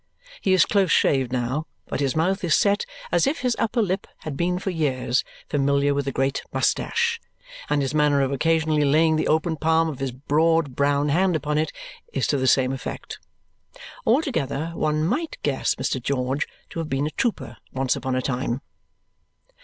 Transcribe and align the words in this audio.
He 0.41 0.53
is 0.53 0.65
close 0.65 0.89
shaved 0.89 1.31
now, 1.31 1.67
but 1.85 1.99
his 1.99 2.15
mouth 2.15 2.43
is 2.43 2.55
set 2.55 2.87
as 3.11 3.27
if 3.27 3.41
his 3.41 3.55
upper 3.59 3.83
lip 3.83 4.07
had 4.21 4.35
been 4.35 4.57
for 4.57 4.71
years 4.71 5.23
familiar 5.47 5.93
with 5.93 6.07
a 6.07 6.11
great 6.11 6.41
moustache; 6.51 7.21
and 7.69 7.83
his 7.83 7.93
manner 7.93 8.21
of 8.23 8.31
occasionally 8.31 8.83
laying 8.83 9.15
the 9.15 9.27
open 9.27 9.57
palm 9.57 9.89
of 9.89 9.99
his 9.99 10.11
broad 10.11 10.75
brown 10.75 11.09
hand 11.09 11.35
upon 11.35 11.59
it 11.59 11.71
is 12.13 12.25
to 12.25 12.37
the 12.37 12.47
same 12.47 12.71
effect. 12.73 13.19
Altogether 14.03 14.71
one 14.73 15.05
might 15.05 15.37
guess 15.43 15.75
Mr. 15.75 16.01
George 16.01 16.47
to 16.71 16.79
have 16.79 16.89
been 16.89 17.05
a 17.05 17.11
trooper 17.11 17.57
once 17.71 17.95
upon 17.95 18.15
a 18.15 18.23
time. 18.23 18.61